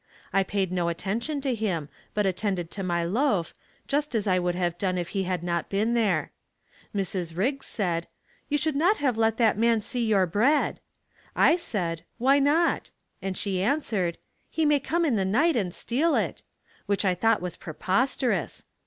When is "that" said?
9.37-9.59